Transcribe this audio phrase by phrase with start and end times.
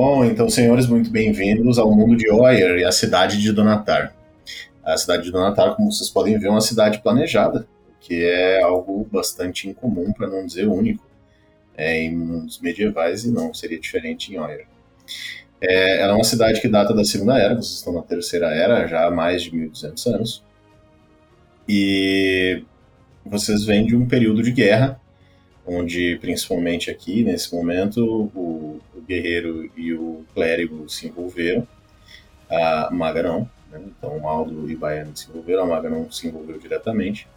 [0.07, 4.15] Bom, então, senhores, muito bem-vindos ao mundo de Oyer e à cidade de Donatar.
[4.83, 7.67] A cidade de Donatar, como vocês podem ver, é uma cidade planejada,
[7.99, 11.03] que é algo bastante incomum, para não dizer único,
[11.75, 14.67] é, em mundos medievais e não seria diferente em Oyer.
[15.59, 18.85] É, ela é uma cidade que data da Segunda Era, vocês estão na Terceira Era,
[18.85, 20.43] já há mais de 1200 anos.
[21.67, 22.63] E
[23.25, 25.01] vocês vêm de um período de guerra
[25.65, 31.67] onde principalmente aqui nesse momento o, o guerreiro e o clérigo se envolveram,
[32.49, 33.81] a maga não, né?
[33.85, 37.27] então Aldo e Baiano se envolveram, a maga não se envolveu diretamente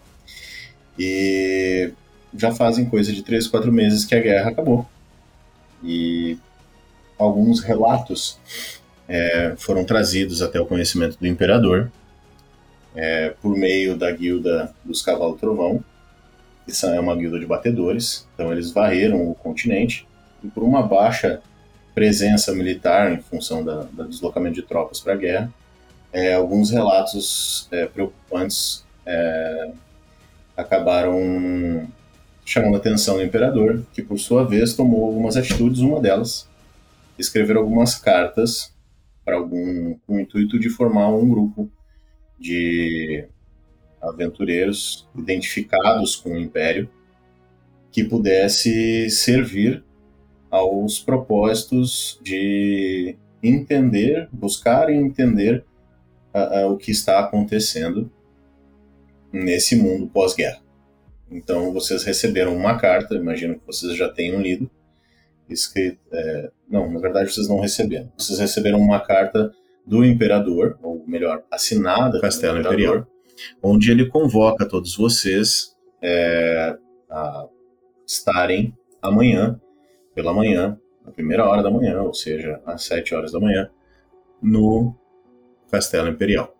[0.98, 1.92] e
[2.34, 4.86] já fazem coisa de três, quatro meses que a guerra acabou
[5.82, 6.36] e
[7.18, 8.38] alguns relatos
[9.08, 11.90] é, foram trazidos até o conhecimento do imperador
[12.94, 15.82] é, por meio da guilda dos Cavalos Trovão
[16.68, 20.06] que é uma guilda de batedores, então eles varreram o continente
[20.44, 21.40] e por uma baixa
[21.94, 25.52] presença militar em função da, do deslocamento de tropas para a guerra,
[26.12, 29.70] é, alguns relatos é, preocupantes é,
[30.56, 31.88] acabaram
[32.44, 36.48] chamando a atenção do imperador, que por sua vez tomou algumas atitudes, uma delas
[37.18, 38.72] escrever algumas cartas
[39.24, 41.70] para algum com o intuito de formar um grupo
[42.38, 43.26] de
[44.00, 46.88] aventureiros identificados com o Império
[47.90, 49.84] que pudesse servir
[50.50, 55.64] aos propósitos de entender, buscar entender
[56.34, 58.10] uh, uh, o que está acontecendo
[59.32, 60.62] nesse mundo pós-guerra.
[61.30, 64.70] Então vocês receberam uma carta, imagino que vocês já tenham lido,
[65.48, 68.10] escrita, é, não, na verdade vocês não receberam.
[68.16, 69.52] Vocês receberam uma carta
[69.86, 73.06] do imperador, ou melhor, assinada Castelo Imperial,
[73.62, 76.76] onde ele convoca todos vocês é,
[77.10, 77.46] a
[78.06, 79.60] estarem amanhã,
[80.14, 83.70] pela manhã, na primeira hora da manhã, ou seja, às sete horas da manhã,
[84.42, 84.94] no
[85.70, 86.54] Castelo Imperial.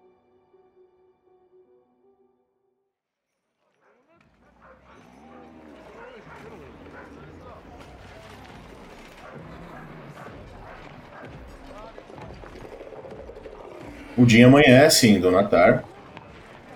[14.16, 15.88] O dia amanhece em Donatar,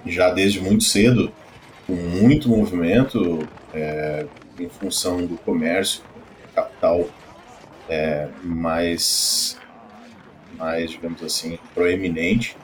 [0.07, 1.33] já desde muito cedo,
[1.87, 4.27] com muito movimento é,
[4.59, 6.03] em função do comércio,
[6.55, 7.09] capital
[7.89, 9.59] é, mais,
[10.57, 12.57] mais, digamos assim, proeminente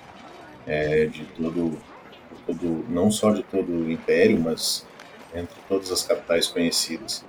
[0.66, 1.78] é, de todo,
[2.46, 4.86] todo, não só de todo o império, mas
[5.34, 7.24] entre todas as capitais conhecidas.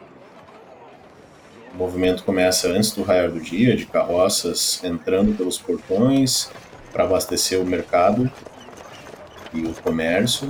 [1.73, 6.49] O movimento começa antes do raiar do dia, de carroças entrando pelos portões
[6.91, 8.29] para abastecer o mercado
[9.53, 10.47] e o comércio.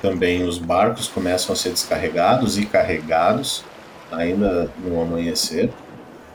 [0.00, 3.64] Também os barcos começam a ser descarregados e carregados,
[4.10, 5.70] ainda no amanhecer.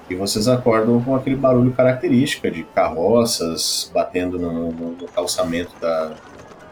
[0.10, 6.14] E vocês acordam com aquele barulho característico de carroças batendo no, no, calçamento da,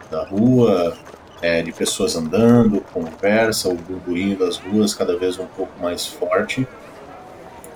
[0.09, 0.95] da rua,
[1.41, 6.65] é, de pessoas andando, conversa, o burburinho das ruas cada vez um pouco mais forte.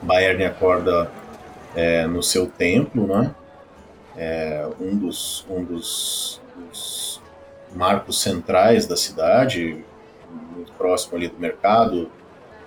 [0.01, 1.11] Bayern acorda
[1.75, 3.35] é, no seu templo, né?
[4.15, 7.08] É, um dos, um dos, dos
[7.75, 9.83] marcos centrais da cidade,
[10.55, 12.11] muito próximo ali do mercado,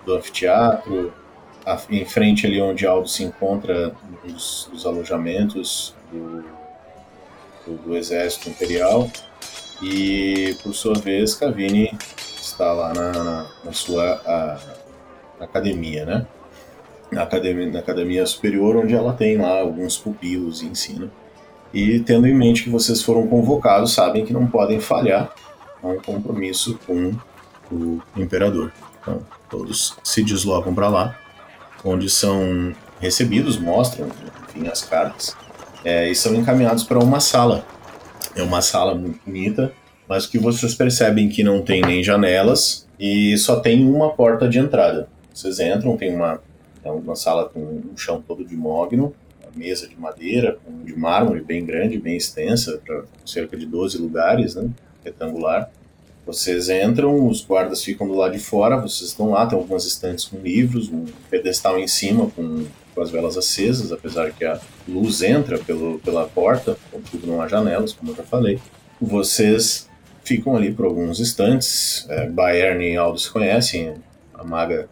[0.04, 1.12] do anfiteatro,
[1.90, 3.94] em frente ali onde Aldo se encontra,
[4.25, 6.44] dos, dos alojamentos do,
[7.66, 9.10] do, do, exército imperial,
[9.81, 11.96] e por sua vez Cavini
[12.40, 14.58] está lá na, na, na sua a,
[15.38, 16.26] na academia, né?
[17.10, 21.10] Na academia, na academia superior, onde ela tem lá alguns pupilos e ensina.
[21.72, 25.32] E tendo em mente que vocês foram convocados, sabem que não podem falhar
[25.82, 27.12] a um compromisso com
[27.70, 28.72] o imperador.
[29.00, 31.19] Então, todos se deslocam para lá,
[31.84, 34.08] onde são recebidos, mostram,
[34.48, 35.36] enfim, as cartas,
[35.84, 37.64] é, e são encaminhados para uma sala.
[38.36, 39.72] É uma sala muito bonita,
[40.08, 44.58] mas que vocês percebem que não tem nem janelas e só tem uma porta de
[44.58, 45.08] entrada.
[45.32, 46.40] Vocês entram, tem uma,
[46.84, 49.14] é uma sala com um chão todo de mogno,
[49.54, 54.69] mesa de madeira, de mármore bem grande, bem extensa, para cerca de 12 lugares, né,
[55.04, 55.70] retangular.
[56.25, 60.25] Vocês entram, os guardas ficam do lado de fora, vocês estão lá, tem algumas estantes
[60.26, 62.64] com livros, um pedestal em cima com,
[62.94, 67.48] com as velas acesas, apesar que a luz entra pelo, pela porta, contudo não há
[67.48, 68.60] janelas, como eu já falei.
[69.00, 69.88] Vocês
[70.22, 72.06] ficam ali por alguns instantes.
[72.08, 73.94] É, Bayern e Aldo se conhecem,
[74.32, 74.88] a maga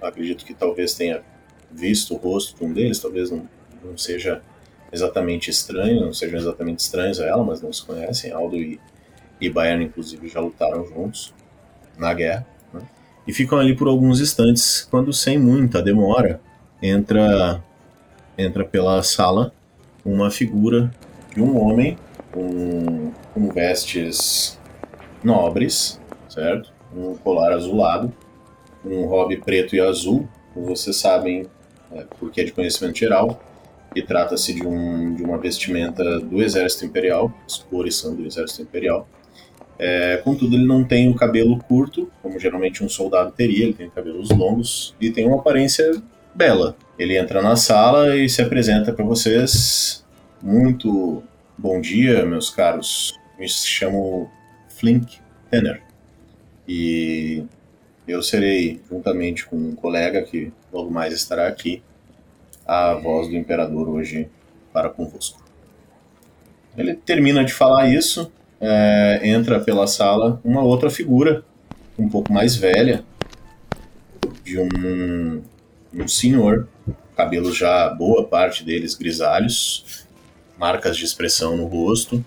[0.00, 1.22] acredito que talvez tenha
[1.72, 3.48] visto o rosto de um deles, talvez não,
[3.84, 4.42] não seja
[4.92, 8.32] exatamente estranho, não sejam exatamente estranhos a ela, mas não se conhecem.
[8.32, 8.78] Aldo e
[9.42, 11.34] e Bayern, inclusive, já lutaram juntos
[11.98, 12.46] na guerra.
[12.72, 12.80] Né?
[13.26, 16.40] E ficam ali por alguns instantes, quando, sem muita demora,
[16.80, 17.62] entra,
[18.38, 19.52] entra pela sala
[20.04, 20.92] uma figura
[21.34, 21.98] de um homem
[22.30, 24.58] com, com vestes
[25.24, 26.72] nobres, certo?
[26.94, 28.12] Um colar azulado,
[28.84, 31.46] um hobby preto e azul, como vocês sabem,
[31.94, 33.42] é, porque é de conhecimento geral,
[33.94, 38.62] e trata-se de, um, de uma vestimenta do Exército Imperial, as cores são do Exército
[38.62, 39.06] Imperial,
[39.78, 43.90] é, contudo, ele não tem o cabelo curto, como geralmente um soldado teria, ele tem
[43.90, 46.00] cabelos longos e tem uma aparência
[46.32, 46.76] bela.
[46.96, 50.04] Ele entra na sala e se apresenta para vocês.
[50.40, 51.22] Muito
[51.58, 53.18] bom dia, meus caros.
[53.38, 54.30] Me chamo
[54.68, 55.18] Flink
[55.50, 55.82] Tenner
[56.68, 57.42] e
[58.06, 61.82] eu serei, juntamente com um colega que logo mais estará aqui,
[62.66, 64.28] a voz do imperador hoje
[64.72, 65.42] para convosco.
[66.76, 68.32] Ele termina de falar isso
[68.62, 71.44] é, entra pela sala uma outra figura,
[71.98, 73.04] um pouco mais velha,
[74.44, 75.42] de um,
[75.92, 76.68] um senhor,
[77.16, 80.06] cabelos já, boa parte deles grisalhos,
[80.56, 82.24] marcas de expressão no rosto,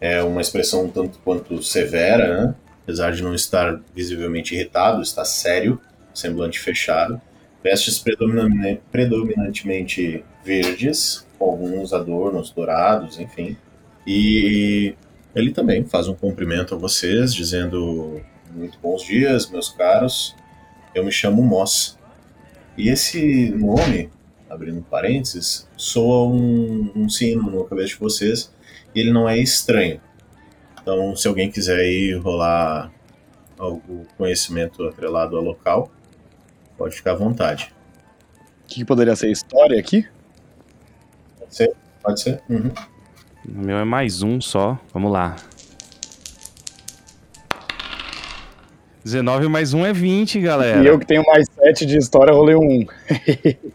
[0.00, 2.54] é uma expressão tanto quanto severa, né?
[2.84, 5.80] apesar de não estar visivelmente irritado, está sério,
[6.14, 7.20] semblante fechado,
[7.62, 8.02] vestes
[8.90, 13.56] predominantemente, verdes, com alguns adornos dourados, enfim,
[14.06, 14.94] e
[15.34, 18.20] ele também faz um cumprimento a vocês, dizendo
[18.52, 20.34] muito bons dias, meus caros.
[20.94, 21.98] Eu me chamo Moss.
[22.76, 24.10] E esse nome,
[24.48, 28.52] abrindo parênteses, soa um, um sino no cabeça de vocês
[28.94, 30.00] e ele não é estranho.
[30.82, 32.90] Então, se alguém quiser ir rolar
[33.58, 35.92] algum conhecimento atrelado ao local,
[36.80, 37.74] pode ficar à vontade.
[38.64, 40.06] O que poderia ser história aqui?
[41.38, 41.72] Pode ser,
[42.02, 42.40] pode ser.
[42.48, 42.70] Uhum.
[43.46, 44.78] O meu é mais um só.
[44.90, 45.36] Vamos lá.
[49.04, 50.82] 19 mais um é 20, galera.
[50.82, 52.86] E eu que tenho mais 7 de história, rolei um.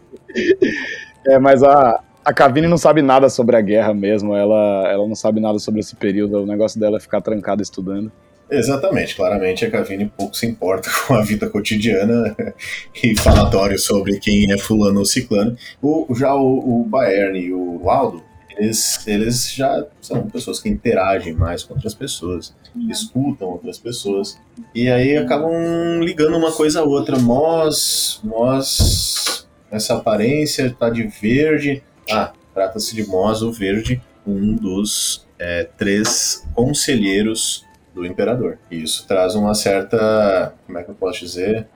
[1.28, 4.34] é, mas a, a Cavini não sabe nada sobre a guerra mesmo.
[4.34, 6.42] Ela, ela não sabe nada sobre esse período.
[6.42, 8.10] O negócio dela é ficar trancada estudando.
[8.50, 12.36] Exatamente, claramente a Cavini pouco se importa com a vida cotidiana
[13.02, 15.56] e falatório sobre quem é fulano ou ciclano.
[15.82, 18.22] O, já o, o Bayern e o Aldo
[18.56, 22.90] eles, eles já são pessoas que interagem mais com outras pessoas, uhum.
[22.90, 24.40] escutam outras pessoas,
[24.74, 25.52] e aí acabam
[26.00, 27.18] ligando uma coisa a outra.
[27.18, 31.82] Nós, nós, essa aparência tá de verde.
[32.10, 37.65] Ah, trata-se de Mós, o verde, um dos é, três conselheiros
[37.96, 38.58] do imperador.
[38.70, 41.66] E isso traz uma certa, como é que eu posso dizer,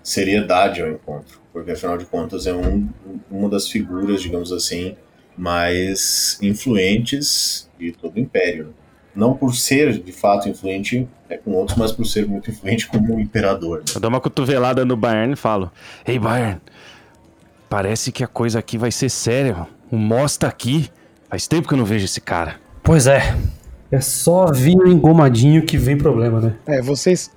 [0.00, 2.88] seriedade ao encontro, porque afinal de contas é um,
[3.28, 4.96] uma das figuras, digamos assim,
[5.36, 8.72] mais influentes de todo o Império.
[9.14, 13.16] Não por ser de fato influente é, com outros, mas por ser muito influente como
[13.16, 13.78] um imperador.
[13.78, 13.84] Né?
[13.96, 15.72] Eu dou uma cotovelada no Bayern e falo:
[16.06, 16.60] Ei, Bayern,
[17.68, 19.66] parece que a coisa aqui vai ser séria.
[19.90, 20.88] O Moss tá aqui.
[21.28, 22.60] Faz tempo que eu não vejo esse cara.
[22.82, 23.36] Pois é.
[23.90, 26.54] É só vinho engomadinho que vem problema, né?
[26.66, 27.30] É, vocês,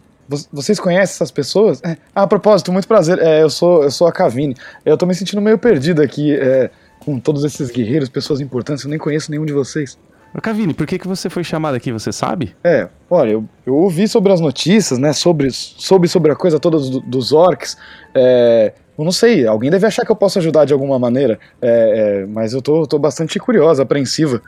[0.52, 1.82] vocês conhecem essas pessoas?
[1.84, 3.20] É, ah, a propósito, muito prazer.
[3.20, 4.56] É, eu sou eu sou a Cavine.
[4.86, 8.84] Eu tô me sentindo meio perdido aqui é, com todos esses guerreiros, pessoas importantes.
[8.84, 9.98] Eu nem conheço nenhum de vocês.
[10.40, 12.56] Cavine, por que, que você foi chamado aqui, você sabe?
[12.64, 16.80] É, olha, eu, eu ouvi sobre as notícias, né, sobre, sobre, sobre a coisa toda
[16.80, 17.76] do, dos orcs,
[18.16, 22.22] é, eu não sei, alguém deve achar que eu posso ajudar de alguma maneira, é,
[22.22, 24.42] é, mas eu tô, tô bastante curiosa, apreensiva.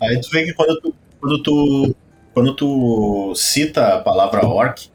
[0.00, 1.96] Aí tu vê que quando tu, quando tu,
[2.32, 4.88] quando tu cita a palavra orc,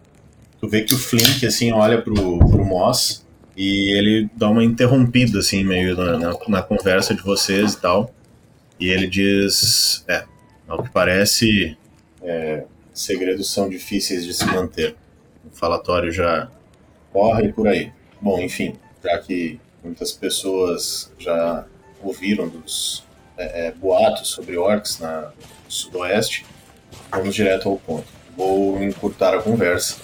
[0.60, 3.26] tu vê que o Flink, assim, olha pro, pro Moss
[3.56, 8.14] e ele dá uma interrompida, assim, meio na, na, na conversa de vocês e tal.
[8.80, 10.24] E ele diz: É,
[10.68, 11.78] ao que parece,
[12.22, 12.64] é,
[12.94, 14.96] segredos são difíceis de se manter.
[15.46, 16.50] O falatório já
[17.12, 17.92] corre por aí.
[18.20, 21.66] Bom, enfim, já que muitas pessoas já
[22.02, 23.04] ouviram dos
[23.44, 25.32] é, é, boatos sobre orcs na,
[25.66, 26.46] no sudoeste,
[27.12, 28.08] vamos direto ao ponto.
[28.36, 29.98] Vou encurtar a conversa.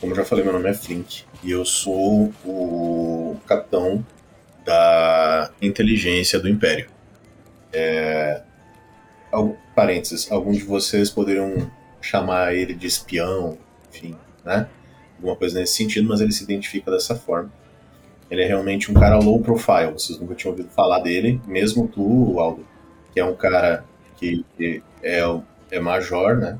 [0.00, 4.04] Como já falei, meu nome é Flink e eu sou o capitão
[4.64, 6.88] da inteligência do Império.
[7.72, 8.42] É,
[9.76, 13.58] parênteses, alguns de vocês poderiam chamar ele de espião,
[13.90, 14.68] enfim, né?
[15.18, 17.52] Alguma coisa nesse sentido, mas ele se identifica dessa forma.
[18.30, 22.40] Ele é realmente um cara low profile, vocês nunca tinham ouvido falar dele, mesmo tu,
[22.40, 22.66] Aldo,
[23.16, 23.82] que é um cara
[24.18, 25.20] que, que é,
[25.70, 26.58] é major, né?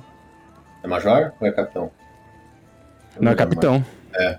[0.83, 1.91] É major ou é capitão?
[3.21, 3.85] Não, é capitão.
[4.15, 4.39] É,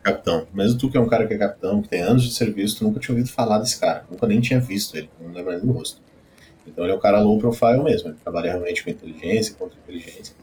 [0.00, 0.46] capitão.
[0.54, 2.84] Mesmo tu que é um cara que é capitão, que tem anos de serviço, tu
[2.84, 4.04] nunca tinha ouvido falar desse cara.
[4.08, 6.00] Nunca nem tinha visto ele, não lembro nem do rosto.
[6.64, 10.36] Então ele é um cara low profile mesmo, ele trabalha realmente com inteligência, contra inteligência.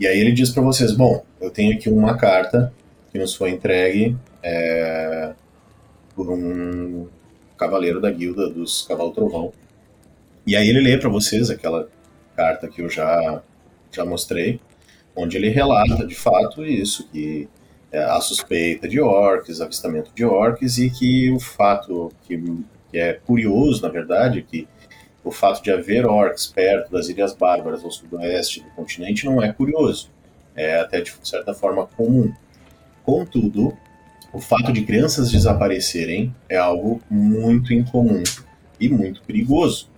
[0.00, 2.72] E aí ele diz para vocês, bom, eu tenho aqui uma carta
[3.12, 5.34] que nos foi entregue é,
[6.14, 7.06] por um
[7.58, 9.52] cavaleiro da guilda dos Cavalo Trovão.
[10.46, 11.88] E aí ele lê para vocês aquela
[12.36, 13.42] carta que eu já,
[13.90, 14.60] já mostrei,
[15.14, 17.48] onde ele relata de fato isso, que
[17.90, 22.38] é, a suspeita de orcs, avistamento de orcs, e que o fato que,
[22.90, 24.68] que é curioso, na verdade, que
[25.24, 29.52] o fato de haver orcs perto das Ilhas Bárbaras ao sudoeste do continente não é
[29.52, 30.10] curioso,
[30.54, 32.32] é até de certa forma comum.
[33.02, 33.76] Contudo,
[34.32, 38.22] o fato de crianças desaparecerem é algo muito incomum
[38.78, 39.88] e muito perigoso.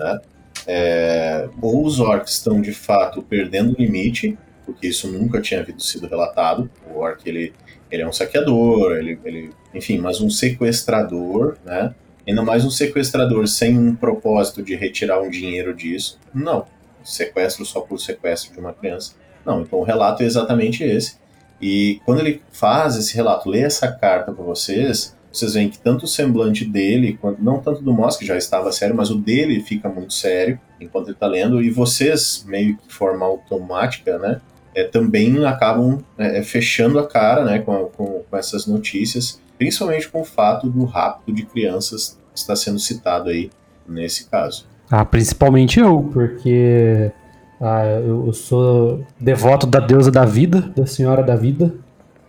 [0.00, 0.20] Né?
[0.66, 6.06] É, ou os orcs estão de fato perdendo o limite, porque isso nunca tinha sido
[6.06, 6.70] relatado.
[6.90, 7.52] O orc ele,
[7.90, 11.94] ele é um saqueador, ele, ele, enfim, mas um sequestrador, né?
[12.26, 16.18] Ainda mais um sequestrador sem um propósito de retirar um dinheiro disso.
[16.32, 16.66] Não.
[17.02, 19.14] Sequestro só por sequestro de uma criança.
[19.44, 21.18] Não, então o relato é exatamente esse.
[21.60, 26.04] E quando ele faz esse relato, lê essa carta para vocês, vocês veem que tanto
[26.04, 29.88] o semblante dele, não tanto do Moss, que já estava sério, mas o dele fica
[29.88, 34.40] muito sério enquanto ele está lendo, e vocês, meio que de forma automática, né,
[34.74, 40.08] é, também acabam é, é, fechando a cara né, com, com, com, essas notícias, principalmente
[40.08, 43.50] com o fato do rapto de crianças está sendo citado aí
[43.86, 44.66] nesse caso.
[44.90, 47.12] Ah, principalmente eu, porque
[47.60, 51.74] ah, eu sou devoto da deusa da vida, da senhora da vida.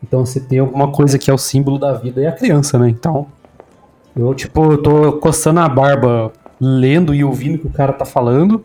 [0.03, 2.89] Então se tem alguma coisa que é o símbolo da vida é a criança, né?
[2.89, 3.27] Então
[4.15, 8.05] eu tipo, eu tô coçando a barba lendo e ouvindo o que o cara tá
[8.05, 8.63] falando.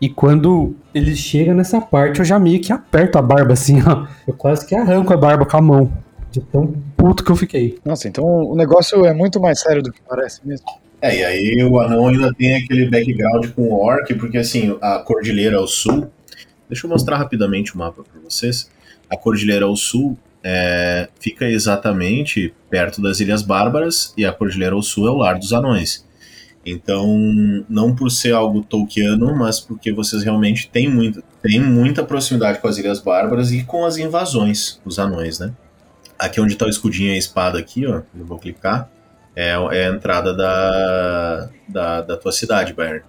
[0.00, 4.06] E quando ele chega nessa parte, eu já meio que aperto a barba assim, ó.
[4.26, 5.92] Eu quase que arranco a barba com a mão.
[6.30, 7.78] De tão puto que eu fiquei.
[7.84, 10.66] Nossa, então o negócio é muito mais sério do que parece mesmo.
[11.02, 14.98] É, e aí o anão ainda tem aquele background com o orc, porque assim, a
[14.98, 16.08] cordilheira ao sul.
[16.68, 18.70] Deixa eu mostrar rapidamente o mapa para vocês.
[19.08, 24.82] A cordilheira ao sul é, fica exatamente perto das Ilhas Bárbaras e a cordilheira ao
[24.82, 26.06] sul é o lar dos anões.
[26.64, 27.06] Então,
[27.68, 32.68] não por ser algo tolkiano, mas porque vocês realmente têm, muito, têm muita proximidade com
[32.68, 35.52] as Ilhas Bárbaras e com as invasões dos anões, né?
[36.18, 38.90] Aqui onde está o escudinho e a espada aqui, ó, eu vou clicar,
[39.34, 43.02] é, é a entrada da, da, da tua cidade, Bayern.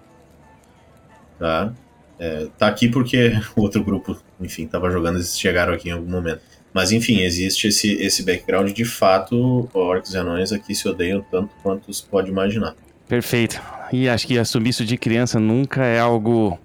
[1.38, 1.72] Tá?
[2.18, 6.10] É, tá aqui porque o outro grupo, enfim, estava jogando, eles chegaram aqui em algum
[6.10, 6.40] momento.
[6.72, 11.50] Mas enfim, existe esse, esse background de fato, orcs e anões aqui se odeiam tanto
[11.62, 12.74] quanto se pode imaginar.
[13.06, 13.60] Perfeito.
[13.92, 16.58] E acho que assumir isso de criança nunca é algo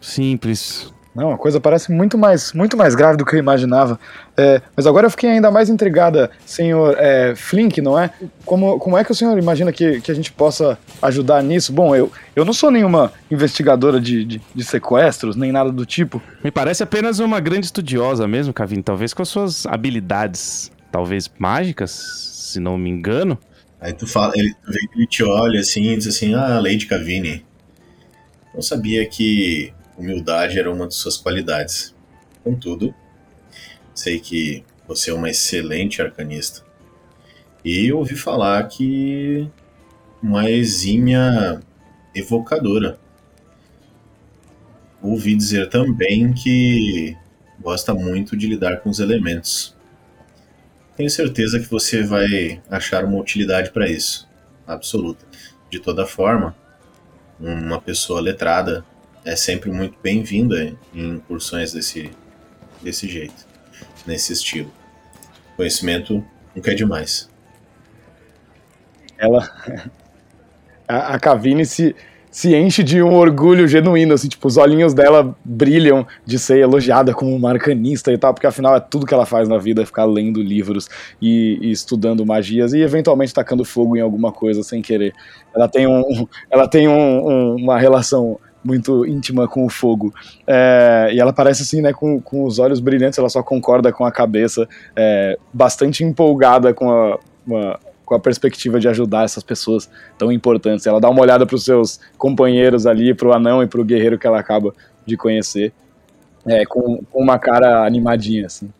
[0.00, 0.92] simples.
[1.18, 3.98] Não, a coisa parece muito mais, muito mais grave do que eu imaginava.
[4.36, 8.08] É, mas agora eu fiquei ainda mais intrigada, senhor é, Flink, não é?
[8.44, 11.72] Como, como é que o senhor imagina que, que a gente possa ajudar nisso?
[11.72, 16.22] Bom, eu, eu não sou nenhuma investigadora de, de, de sequestros, nem nada do tipo.
[16.44, 18.80] Me parece apenas uma grande estudiosa mesmo, Cavin.
[18.80, 23.36] Talvez com as suas habilidades, talvez mágicas, se não me engano.
[23.80, 24.54] Aí tu fala, ele,
[24.94, 27.44] ele te olha assim e diz assim, ah, Lady Cavini.
[28.54, 31.94] Não sabia que humildade era uma de suas qualidades.
[32.44, 32.94] Contudo,
[33.92, 36.64] sei que você é uma excelente arcanista.
[37.64, 39.50] E ouvi falar que
[40.22, 41.60] uma exímia
[42.14, 42.98] evocadora.
[45.02, 47.16] Ouvi dizer também que
[47.60, 49.76] gosta muito de lidar com os elementos.
[50.96, 54.28] Tenho certeza que você vai achar uma utilidade para isso,
[54.66, 55.24] absoluta.
[55.70, 56.56] De toda forma,
[57.38, 58.84] uma pessoa letrada
[59.28, 62.10] é sempre muito bem-vinda em incursões desse,
[62.80, 63.46] desse jeito,
[64.06, 64.72] nesse estilo.
[65.54, 66.24] Conhecimento
[66.56, 67.28] nunca é demais.
[69.18, 69.46] Ela.
[70.88, 71.94] A, Cavine se,
[72.30, 77.12] se enche de um orgulho genuíno, assim, tipo, os olhinhos dela brilham de ser elogiada
[77.12, 79.84] como uma arcanista e tal, porque afinal é tudo que ela faz na vida, é
[79.84, 80.88] ficar lendo livros
[81.20, 85.12] e, e estudando magias e eventualmente tacando fogo em alguma coisa sem querer.
[85.54, 90.14] Ela tem, um, ela tem um, um, uma relação muito íntima com o fogo.
[90.46, 94.04] É, e ela parece assim, né, com, com os olhos brilhantes, ela só concorda com
[94.04, 99.88] a cabeça, é, bastante empolgada com a, uma, com a perspectiva de ajudar essas pessoas
[100.18, 100.86] tão importantes.
[100.86, 103.84] Ela dá uma olhada para os seus companheiros ali, para o anão e para o
[103.84, 104.74] guerreiro que ela acaba
[105.06, 105.72] de conhecer,
[106.46, 108.70] é, com, com uma cara animadinha, assim.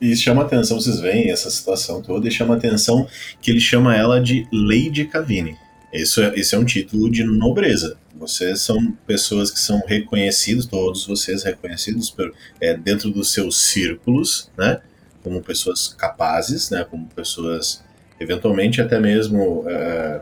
[0.00, 3.06] E chama atenção, vocês veem essa situação toda, e chama atenção
[3.42, 5.56] que ele chama ela de Lady Cavini.
[5.92, 7.96] Isso é, isso é um título de nobreza.
[8.18, 14.50] Vocês são pessoas que são reconhecidos, todos vocês reconhecidos por, é, dentro dos seus círculos,
[14.58, 14.80] né?
[15.22, 16.84] Como pessoas capazes, né?
[16.84, 17.84] Como pessoas
[18.18, 20.20] eventualmente até mesmo é,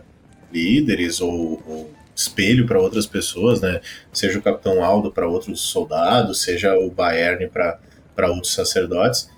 [0.53, 3.81] líderes ou, ou espelho para outras pessoas, né?
[4.13, 9.31] Seja o Capitão Aldo para outros soldados, seja o Baerne para outros sacerdotes,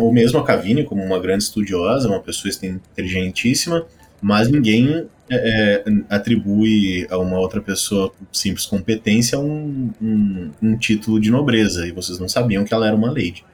[0.00, 3.86] ou mesmo a Cavini como uma grande estudiosa, uma pessoa inteligentíssima,
[4.20, 11.20] mas ninguém é, é, atribui a uma outra pessoa simples competência um, um, um, título
[11.20, 13.44] de nobreza, e vocês não sabiam que ela era uma lady.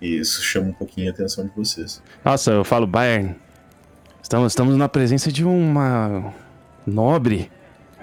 [0.00, 2.02] E isso chama um pouquinho a atenção de vocês.
[2.24, 3.34] Nossa, eu falo Bayern,
[4.26, 6.34] Estamos, estamos na presença de uma
[6.84, 7.48] nobre.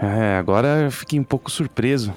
[0.01, 2.13] É, agora eu fiquei um pouco surpreso.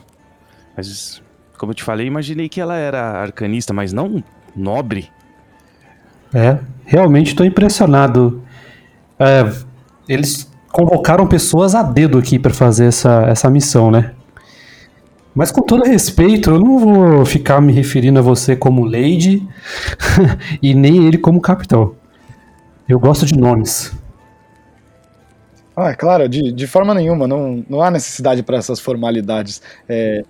[0.77, 1.21] Mas,
[1.59, 4.23] como eu te falei, imaginei que ela era arcanista, mas não
[4.55, 5.11] nobre.
[6.33, 8.45] É, realmente estou impressionado.
[9.19, 9.43] É,
[10.09, 14.13] eles convocaram pessoas a dedo aqui para fazer essa, essa missão, né?
[15.35, 19.47] Mas com todo respeito, eu não vou ficar me referindo a você como Lady
[20.63, 21.95] e nem ele como capitão.
[22.89, 23.93] Eu gosto de nomes.
[25.77, 29.61] Ah, é claro, de, de forma nenhuma, não, não há necessidade para essas formalidades.
[29.87, 30.25] É,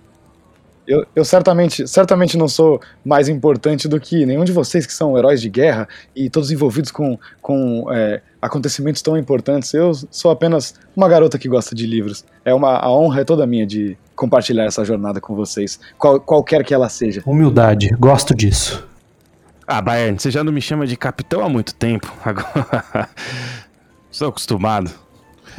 [0.87, 5.17] eu, eu, certamente, certamente não sou mais importante do que nenhum de vocês que são
[5.17, 9.73] heróis de guerra e todos envolvidos com, com é, acontecimentos tão importantes.
[9.73, 12.23] Eu sou apenas uma garota que gosta de livros.
[12.45, 16.63] É uma a honra é toda minha de compartilhar essa jornada com vocês, qual, qualquer
[16.63, 17.21] que ela seja.
[17.25, 18.87] Humildade, gosto disso.
[19.67, 22.11] Ah, Bayern, você já não me chama de capitão há muito tempo.
[22.23, 23.09] Agora.
[24.09, 24.89] Estou acostumado.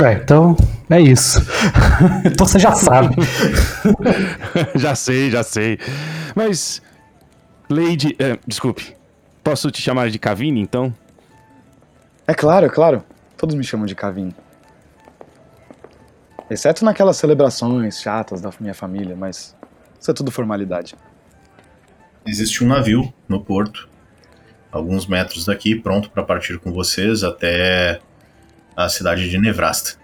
[0.03, 0.57] É, então
[0.89, 1.41] é isso.
[2.25, 3.17] então você já sabe.
[4.77, 5.79] já sei, já sei.
[6.35, 6.81] Mas,
[7.69, 8.15] Lady.
[8.19, 8.97] É, desculpe.
[9.43, 10.95] Posso te chamar de Cavini, então?
[12.27, 13.03] É claro, é claro.
[13.37, 14.35] Todos me chamam de Cavini.
[16.51, 19.57] Exceto naquelas celebrações chatas da minha família, mas
[20.01, 20.95] isso é tudo formalidade.
[22.27, 23.89] Existe um navio no porto
[24.71, 28.01] alguns metros daqui, pronto para partir com vocês até
[28.79, 29.99] a cidade de Nevrasta.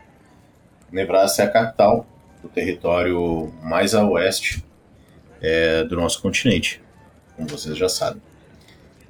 [0.90, 2.04] Nevrasta é a capital
[2.42, 4.64] do território mais a oeste
[5.40, 6.82] é, do nosso continente,
[7.36, 8.20] como vocês já sabem.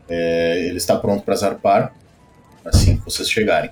[0.06, 1.94] É, ele está pronto para zarpar
[2.62, 3.70] assim que vocês chegarem.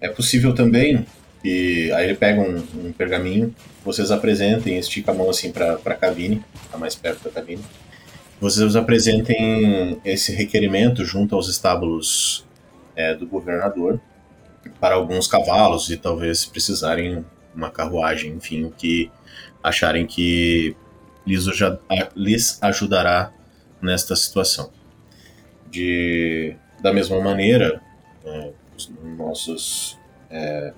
[0.00, 1.06] É possível também
[1.42, 5.94] que aí ele pega um, um pergaminho, vocês apresentem, estica a mão assim para a
[5.94, 7.62] cabine, está mais perto da cabine
[8.38, 12.44] vocês apresentem esse requerimento junto aos estábulos
[12.94, 13.98] é, do governador
[14.80, 19.10] para alguns cavalos e talvez precisarem uma carruagem, enfim, o que
[19.62, 20.76] acharem que
[21.26, 21.44] lhes,
[22.14, 23.32] lhes ajudará
[23.80, 24.70] nesta situação.
[25.68, 27.80] De, da mesma maneira,
[28.24, 29.98] é, os nossos
[30.30, 30.72] é,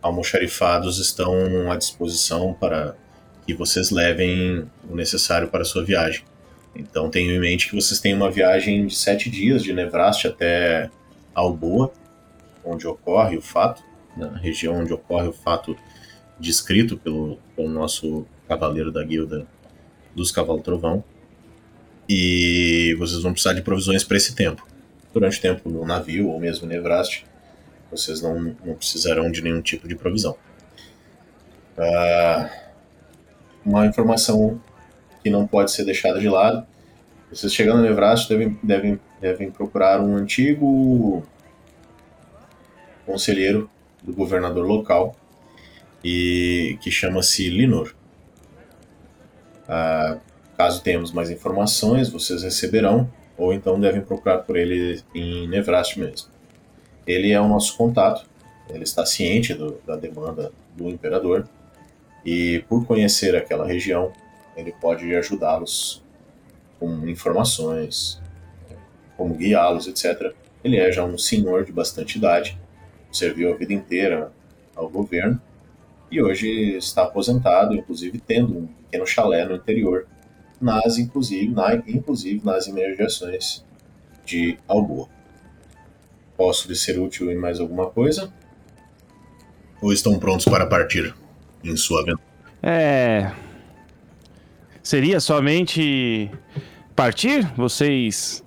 [0.00, 2.94] almoxarifados estão à disposição para
[3.46, 6.22] que vocês levem o necessário para a sua viagem.
[6.76, 10.90] Então tenham em mente que vocês têm uma viagem de sete dias de Nevraste até
[11.34, 11.92] Alboa,
[12.70, 13.82] onde ocorre o fato,
[14.16, 15.76] na região onde ocorre o fato
[16.38, 19.46] descrito pelo, pelo nosso cavaleiro da guilda
[20.14, 21.02] dos Cavalo Trovão.
[22.08, 24.66] E vocês vão precisar de provisões para esse tempo.
[25.12, 27.26] Durante o tempo no navio ou mesmo Nevraste,
[27.90, 30.36] vocês não, não precisarão de nenhum tipo de provisão.
[31.76, 32.48] Uh,
[33.64, 34.60] uma informação
[35.22, 36.66] que não pode ser deixada de lado.
[37.30, 41.22] Vocês chegando no Nevrasto devem, devem devem procurar um antigo
[43.08, 43.70] conselheiro
[44.02, 45.16] do governador local
[46.04, 47.94] e que chama-se Linor.
[49.66, 50.18] Ah,
[50.58, 56.28] caso tenhamos mais informações, vocês receberão ou então devem procurar por ele em Nevrast mesmo.
[57.06, 58.26] Ele é o nosso contato,
[58.68, 61.48] ele está ciente do, da demanda do imperador
[62.24, 64.12] e por conhecer aquela região,
[64.54, 66.02] ele pode ajudá-los
[66.78, 68.20] com informações,
[69.16, 70.34] como guiá-los, etc.
[70.62, 72.58] Ele é já um senhor de bastante idade,
[73.18, 74.32] serviu a vida inteira
[74.74, 75.40] ao governo
[76.10, 80.06] e hoje está aposentado, inclusive tendo um pequeno chalé no interior,
[80.60, 83.64] nas inclusive, na, inclusive nas imediações
[84.24, 85.08] de Alboa.
[86.36, 88.32] Posso lhe ser útil em mais alguma coisa?
[89.80, 91.14] Ou estão prontos para partir
[91.62, 92.28] em sua aventura?
[92.62, 93.32] É.
[94.82, 96.30] Seria somente
[96.96, 97.44] partir?
[97.56, 98.42] Vocês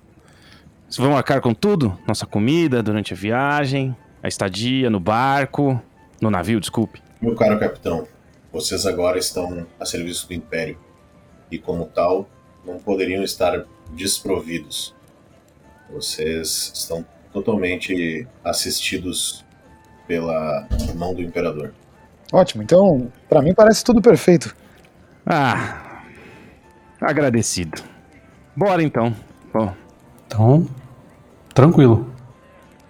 [0.98, 1.96] vão arcar com tudo?
[2.06, 5.80] Nossa comida durante a viagem, a estadia no barco,
[6.20, 7.02] no navio, desculpe.
[7.20, 8.06] Meu caro capitão,
[8.52, 10.78] vocês agora estão a serviço do Império
[11.50, 12.28] e, como tal,
[12.64, 14.94] não poderiam estar desprovidos.
[15.90, 19.44] Vocês estão totalmente assistidos
[20.06, 21.74] pela mão do Imperador.
[22.32, 24.54] Ótimo, então, para mim parece tudo perfeito.
[25.26, 26.02] Ah,
[27.00, 27.82] agradecido.
[28.56, 29.14] Bora então.
[29.52, 29.74] Bom,
[30.26, 30.66] Então,
[31.54, 32.10] tranquilo.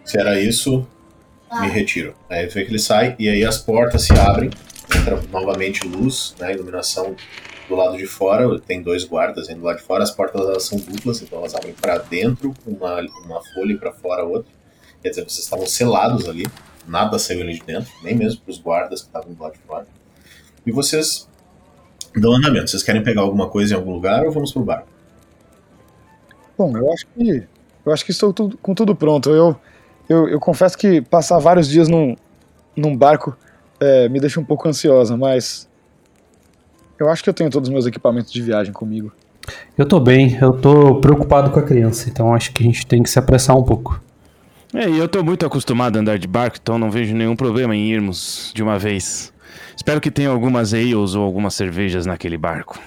[0.05, 0.87] Se era isso,
[1.61, 2.15] me retiro.
[2.29, 4.51] Aí vê que ele sai e aí as portas se abrem,
[4.97, 7.15] entra novamente luz, né, iluminação
[7.69, 10.65] do lado de fora, tem dois guardas indo do lado de fora, as portas elas
[10.65, 14.51] são duplas, então elas abrem para dentro uma, uma folha e para fora outra.
[15.03, 16.47] Quer dizer, vocês estavam selados ali,
[16.87, 19.59] nada saiu ali de dentro, nem mesmo para os guardas que estavam do lado de
[19.61, 19.87] fora.
[20.67, 21.29] E vocês
[22.15, 22.71] dão andamento.
[22.71, 24.87] Vocês querem pegar alguma coisa em algum lugar ou vamos pro barco?
[26.57, 27.43] Bom, eu acho que
[27.85, 29.31] eu acho que estou tudo- com tudo pronto.
[29.31, 29.59] Eu,
[30.09, 32.17] eu, eu confesso que passar vários dias num,
[32.77, 33.37] num barco
[33.81, 35.69] é, me deixa um pouco ansiosa, mas
[36.99, 39.13] eu acho que eu tenho todos os meus equipamentos de viagem comigo.
[39.77, 43.03] Eu tô bem, eu tô preocupado com a criança, então acho que a gente tem
[43.03, 44.01] que se apressar um pouco.
[44.73, 47.75] É, e eu tô muito acostumado a andar de barco, então não vejo nenhum problema
[47.75, 49.33] em irmos de uma vez.
[49.77, 52.79] Espero que tenha algumas ales ou algumas cervejas naquele barco.